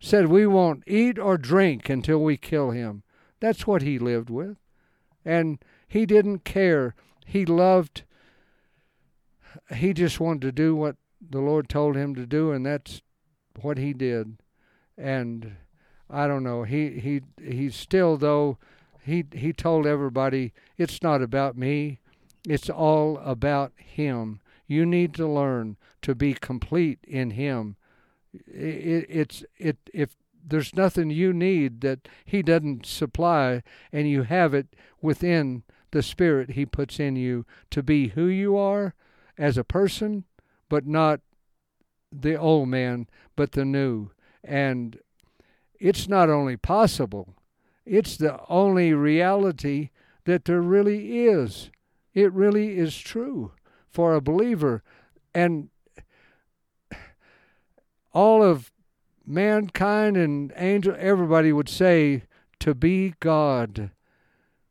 said, 0.00 0.28
We 0.28 0.46
won't 0.46 0.84
eat 0.86 1.18
or 1.18 1.38
drink 1.38 1.88
until 1.88 2.18
we 2.18 2.36
kill 2.36 2.70
him. 2.70 3.02
That's 3.40 3.66
what 3.66 3.82
he 3.82 3.98
lived 3.98 4.30
with. 4.30 4.56
And 5.24 5.58
he 5.88 6.06
didn't 6.06 6.44
care. 6.44 6.94
He 7.24 7.44
loved, 7.44 8.04
he 9.74 9.92
just 9.92 10.20
wanted 10.20 10.42
to 10.42 10.52
do 10.52 10.76
what 10.76 10.96
the 11.20 11.40
Lord 11.40 11.68
told 11.68 11.96
him 11.96 12.14
to 12.14 12.26
do, 12.26 12.52
and 12.52 12.64
that's 12.64 13.02
what 13.60 13.78
he 13.78 13.92
did. 13.92 14.36
And 14.96 15.56
I 16.08 16.26
don't 16.26 16.42
know. 16.44 16.62
He 16.62 16.98
he 17.00 17.22
he 17.42 17.70
still 17.70 18.16
though 18.16 18.58
he 19.02 19.24
he 19.32 19.52
told 19.52 19.86
everybody 19.86 20.52
it's 20.76 21.02
not 21.02 21.22
about 21.22 21.56
me. 21.56 22.00
It's 22.48 22.70
all 22.70 23.18
about 23.18 23.72
him. 23.76 24.40
You 24.66 24.86
need 24.86 25.14
to 25.14 25.26
learn 25.26 25.76
to 26.02 26.14
be 26.14 26.34
complete 26.34 27.00
in 27.06 27.32
him 27.32 27.76
it, 28.46 29.06
it's 29.08 29.44
it 29.58 29.76
if 29.92 30.16
there's 30.48 30.74
nothing 30.74 31.10
you 31.10 31.32
need 31.32 31.80
that 31.80 32.08
he 32.24 32.42
doesn't 32.42 32.86
supply 32.86 33.62
and 33.92 34.08
you 34.08 34.22
have 34.22 34.54
it 34.54 34.68
within 35.00 35.62
the 35.90 36.02
spirit 36.02 36.50
he 36.50 36.66
puts 36.66 37.00
in 37.00 37.16
you 37.16 37.44
to 37.70 37.82
be 37.82 38.08
who 38.08 38.26
you 38.26 38.56
are 38.56 38.94
as 39.38 39.56
a 39.56 39.64
person 39.64 40.24
but 40.68 40.86
not 40.86 41.20
the 42.12 42.36
old 42.36 42.68
man 42.68 43.08
but 43.34 43.52
the 43.52 43.64
new 43.64 44.10
and 44.46 44.98
it's 45.78 46.08
not 46.08 46.30
only 46.30 46.56
possible 46.56 47.34
it's 47.84 48.16
the 48.16 48.38
only 48.48 48.92
reality 48.92 49.90
that 50.24 50.44
there 50.44 50.62
really 50.62 51.24
is 51.26 51.70
it 52.14 52.32
really 52.32 52.78
is 52.78 52.96
true 52.96 53.52
for 53.90 54.14
a 54.14 54.20
believer 54.20 54.82
and 55.34 55.68
all 58.16 58.42
of 58.42 58.72
mankind 59.26 60.16
and 60.16 60.52
angel, 60.56 60.94
everybody 60.98 61.52
would 61.52 61.68
say 61.68 62.22
to 62.60 62.74
be 62.74 63.14
God. 63.20 63.90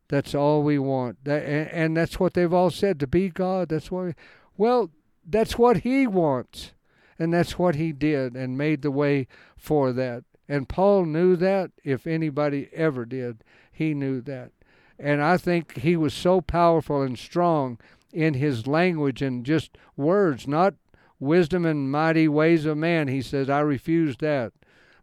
That's 0.08 0.34
all 0.34 0.62
we 0.62 0.78
want. 0.78 1.22
That, 1.24 1.44
and, 1.44 1.70
and 1.70 1.96
that's 1.96 2.18
what 2.18 2.34
they've 2.34 2.52
all 2.52 2.70
said 2.70 2.98
to 3.00 3.06
be 3.06 3.28
God. 3.28 3.68
That's 3.68 3.90
what. 3.90 4.04
We, 4.04 4.14
well, 4.56 4.90
that's 5.24 5.58
what 5.58 5.78
He 5.78 6.06
wants, 6.06 6.72
and 7.18 7.32
that's 7.32 7.58
what 7.58 7.74
He 7.74 7.92
did, 7.92 8.34
and 8.34 8.58
made 8.58 8.82
the 8.82 8.90
way 8.90 9.26
for 9.56 9.92
that. 9.92 10.24
And 10.48 10.68
Paul 10.68 11.06
knew 11.06 11.36
that. 11.36 11.72
If 11.82 12.06
anybody 12.06 12.68
ever 12.72 13.04
did, 13.04 13.42
he 13.72 13.94
knew 13.94 14.20
that. 14.22 14.52
And 14.98 15.22
I 15.22 15.36
think 15.36 15.78
he 15.78 15.96
was 15.96 16.14
so 16.14 16.40
powerful 16.40 17.02
and 17.02 17.18
strong 17.18 17.78
in 18.12 18.34
his 18.34 18.66
language 18.66 19.20
and 19.20 19.44
just 19.44 19.76
words, 19.96 20.46
not 20.46 20.74
wisdom 21.18 21.66
and 21.66 21.90
mighty 21.90 22.28
ways 22.28 22.64
of 22.64 22.78
man. 22.78 23.08
He 23.08 23.20
says, 23.20 23.50
I 23.50 23.60
refuse 23.60 24.16
that. 24.18 24.52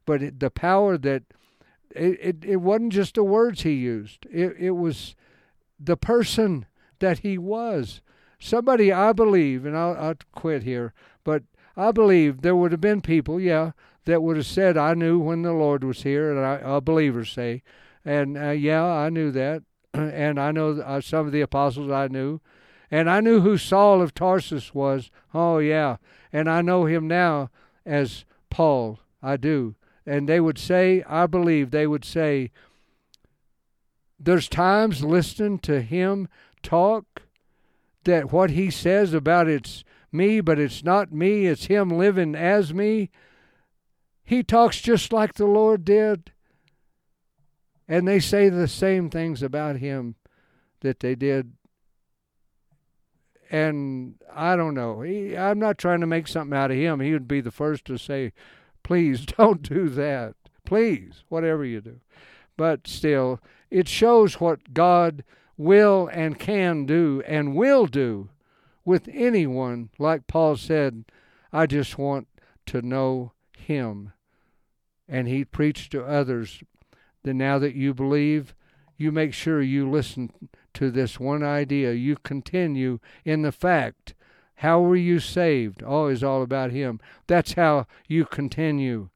But 0.06 0.24
it, 0.24 0.40
the 0.40 0.50
power 0.50 0.98
that 0.98 1.24
it, 1.92 2.20
it, 2.20 2.46
it 2.46 2.56
wasn't 2.58 2.94
just 2.94 3.16
the 3.16 3.24
words 3.24 3.62
he 3.62 3.74
used, 3.74 4.26
it, 4.32 4.56
it 4.58 4.72
was 4.72 5.16
the 5.80 5.98
person 5.98 6.66
that 7.00 7.20
he 7.20 7.38
was. 7.38 8.02
Somebody, 8.40 8.92
I 8.92 9.14
believe, 9.14 9.66
and 9.66 9.78
I'll, 9.78 9.96
I'll 9.98 10.16
quit 10.34 10.64
here, 10.64 10.94
but 11.24 11.44
I 11.76 11.92
believe 11.92 12.42
there 12.42 12.56
would 12.56 12.72
have 12.72 12.82
been 12.82 13.02
people, 13.02 13.40
yeah, 13.40 13.72
that 14.06 14.22
would 14.22 14.38
have 14.38 14.46
said, 14.46 14.78
I 14.78 14.94
knew 14.94 15.18
when 15.20 15.42
the 15.42 15.54
Lord 15.54 15.84
was 15.84 16.04
here, 16.04 16.32
and 16.32 16.46
I, 16.46 16.56
uh, 16.56 16.80
believers 16.80 17.32
say, 17.32 17.64
and 18.06 18.38
uh, 18.38 18.50
yeah, 18.50 18.84
I 18.84 19.10
knew 19.10 19.32
that, 19.32 19.64
and 19.94 20.40
I 20.40 20.52
know 20.52 20.80
uh, 20.82 21.02
some 21.02 21.26
of 21.26 21.32
the 21.32 21.42
apostles 21.42 21.90
I 21.90 22.08
knew, 22.08 22.42
and 22.92 23.10
I 23.10 23.22
knew 23.22 23.42
who 23.42 23.58
Saul 23.58 24.02
of 24.02 24.14
Tarsus 24.14 24.74
was. 24.74 25.10
Oh 25.34 25.58
yeah, 25.58 25.98
and 26.32 26.48
I 26.50 26.62
know 26.62 26.86
him 26.86 27.08
now 27.08 27.50
as 27.86 28.26
Paul. 28.50 29.00
I 29.22 29.38
do, 29.38 29.76
and 30.06 30.28
they 30.28 30.40
would 30.40 30.60
say, 30.60 31.04
I 31.08 31.28
believe 31.28 31.72
they 31.72 31.88
would 31.88 32.04
say, 32.04 32.52
there's 34.20 34.48
times 34.50 35.04
listening 35.04 35.60
to 35.60 35.82
him 35.82 36.28
talk 36.62 37.24
that 38.04 38.32
what 38.32 38.52
he 38.52 38.70
says 38.70 39.14
about 39.14 39.48
it's 39.48 39.84
me, 40.14 40.42
but 40.42 40.60
it's 40.60 40.84
not 40.84 41.12
me, 41.12 41.48
it's 41.48 41.66
him 41.66 41.90
living 41.90 42.36
as 42.36 42.74
me. 42.74 43.10
He 44.24 44.44
talks 44.44 44.80
just 44.80 45.12
like 45.12 45.34
the 45.34 45.46
Lord 45.46 45.84
did. 45.84 46.32
And 47.88 48.08
they 48.08 48.20
say 48.20 48.50
the 48.50 48.68
same 48.68 49.10
things 49.10 49.44
about 49.44 49.78
him 49.78 50.16
that 50.80 51.02
they 51.02 51.16
did. 51.16 51.54
And 53.52 54.16
I 54.34 54.56
don't 54.56 54.74
know. 54.74 55.02
He, 55.02 55.38
I'm 55.38 55.60
not 55.60 55.78
trying 55.78 56.00
to 56.00 56.08
make 56.08 56.28
something 56.28 56.58
out 56.58 56.72
of 56.72 56.78
him. 56.78 57.02
He 57.02 57.12
would 57.12 57.28
be 57.28 57.42
the 57.42 57.52
first 57.52 57.86
to 57.86 57.98
say, 57.98 58.32
please 58.84 59.26
don't 59.26 59.62
do 59.62 59.90
that. 59.90 60.36
Please, 60.66 61.24
whatever 61.28 61.66
you 61.66 61.82
do. 61.82 62.00
But 62.56 62.88
still, 62.88 63.40
it 63.70 63.88
shows 63.88 64.40
what 64.40 64.74
God 64.74 65.24
will 65.58 66.10
and 66.12 66.40
can 66.40 66.86
do 66.86 67.22
and 67.28 67.56
will 67.56 67.86
do 67.86 68.30
with 68.86 69.10
anyone. 69.12 69.90
Like 69.98 70.28
Paul 70.28 70.56
said, 70.58 71.06
I 71.52 71.66
just 71.66 71.98
want 71.98 72.28
to 72.68 72.82
know 72.82 73.34
him. 73.58 74.14
And 75.08 75.28
he 75.28 75.46
preached 75.46 75.92
to 75.92 76.04
others 76.04 76.64
that 77.24 77.34
now 77.34 77.60
that 77.60 77.76
you 77.76 77.94
believe, 77.94 78.56
you 78.98 79.12
make 79.12 79.34
sure 79.34 79.62
you 79.62 79.90
listen 79.90 80.32
to 80.74 80.92
this 80.92 81.20
one 81.20 81.44
idea. 81.44 81.94
You 81.94 82.18
continue 82.18 83.00
in 83.26 83.42
the 83.42 83.52
fact. 83.52 84.14
How 84.58 84.80
were 84.80 84.96
you 84.96 85.20
saved? 85.20 85.84
Oh, 85.84 86.04
Always 86.04 86.24
all 86.24 86.42
about 86.42 86.72
Him. 86.72 87.00
That's 87.28 87.54
how 87.54 87.88
you 88.08 88.26
continue. 88.26 89.10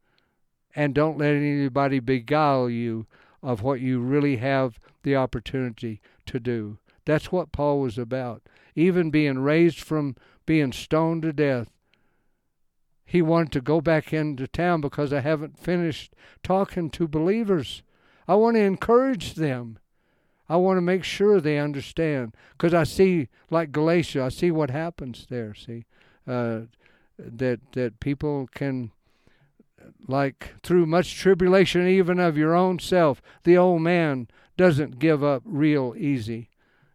And 0.76 0.94
don't 0.94 1.18
let 1.18 1.34
anybody 1.34 2.00
beguile 2.00 2.70
you 2.70 3.08
of 3.42 3.62
what 3.62 3.80
you 3.80 4.00
really 4.00 4.38
have 4.38 4.80
the 5.04 5.16
opportunity 5.16 6.02
to 6.26 6.40
do. 6.40 6.78
That's 7.08 7.32
what 7.32 7.54
Paul 7.54 7.80
was 7.80 7.98
about. 7.98 8.44
Even 8.76 9.10
being 9.10 9.40
raised 9.40 9.80
from 9.80 10.18
being 10.46 10.74
stoned 10.74 11.22
to 11.22 11.32
death, 11.32 11.70
he 13.06 13.22
wanted 13.22 13.54
to 13.54 13.62
go 13.62 13.80
back 13.80 14.12
into 14.12 14.46
town 14.46 14.82
because 14.82 15.14
I 15.14 15.22
haven't 15.22 15.58
finished 15.58 16.14
talking 16.44 16.90
to 16.90 17.08
believers. 17.08 17.82
I 18.28 18.36
want 18.36 18.58
to 18.58 18.62
encourage 18.62 19.36
them. 19.36 19.80
I 20.50 20.58
want 20.58 20.76
to 20.76 20.82
make 20.82 21.06
sure 21.06 21.40
they 21.40 21.58
understand 21.58 22.36
because 22.52 22.74
I 22.74 22.84
see, 22.84 23.30
like 23.50 23.72
Galatia, 23.72 24.24
I 24.26 24.30
see 24.30 24.52
what 24.52 24.70
happens 24.70 25.28
there. 25.30 25.54
See, 25.54 25.86
uh, 26.28 26.64
that 27.18 27.62
that 27.72 28.02
people 28.02 28.50
can, 28.54 28.92
like 30.10 30.56
through 30.62 30.88
much 30.88 31.16
tribulation, 31.16 31.88
even 31.88 32.20
of 32.20 32.38
your 32.38 32.54
own 32.54 32.80
self, 32.80 33.22
the 33.46 33.56
old 33.56 33.82
man 33.82 34.28
doesn't 34.58 35.00
give 35.00 35.24
up 35.24 35.44
real 35.46 35.96
easy, 35.98 36.50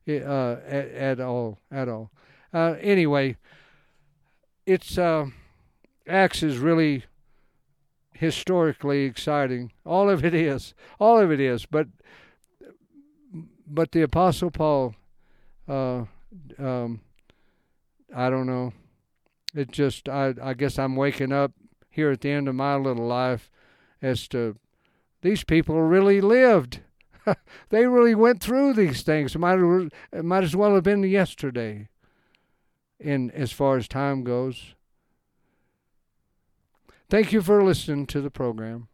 uh, 0.08 0.56
at, 0.66 0.88
at 0.90 1.20
all, 1.20 1.58
at 1.70 1.88
all. 1.88 2.10
Uh, 2.52 2.76
anyway, 2.80 3.36
it's 4.66 4.98
uh, 4.98 5.26
Acts 6.06 6.42
is 6.42 6.58
really 6.58 7.04
historically 8.12 9.04
exciting. 9.04 9.72
All 9.84 10.10
of 10.10 10.24
it 10.24 10.34
is. 10.34 10.74
All 10.98 11.18
of 11.18 11.30
it 11.30 11.40
is. 11.40 11.66
But 11.66 11.88
but 13.66 13.92
the 13.92 14.02
Apostle 14.02 14.50
Paul, 14.50 14.94
uh, 15.68 16.04
um, 16.58 17.00
I 18.14 18.28
don't 18.28 18.46
know. 18.46 18.72
It 19.54 19.70
just 19.70 20.08
I 20.08 20.34
I 20.42 20.54
guess 20.54 20.78
I'm 20.78 20.96
waking 20.96 21.32
up 21.32 21.52
here 21.90 22.10
at 22.10 22.20
the 22.20 22.30
end 22.30 22.48
of 22.48 22.54
my 22.54 22.76
little 22.76 23.06
life 23.06 23.50
as 24.00 24.26
to 24.28 24.56
these 25.22 25.44
people 25.44 25.80
really 25.80 26.20
lived. 26.20 26.80
they 27.70 27.86
really 27.86 28.14
went 28.14 28.42
through 28.42 28.74
these 28.74 29.02
things. 29.02 29.34
It 29.34 29.38
might 29.38 29.58
might 30.22 30.44
as 30.44 30.56
well 30.56 30.74
have 30.74 30.84
been 30.84 31.02
yesterday. 31.02 31.88
In 32.98 33.32
as 33.32 33.50
far 33.50 33.76
as 33.76 33.88
time 33.88 34.22
goes. 34.22 34.74
Thank 37.10 37.32
you 37.32 37.42
for 37.42 37.62
listening 37.62 38.06
to 38.06 38.20
the 38.20 38.30
program. 38.30 38.88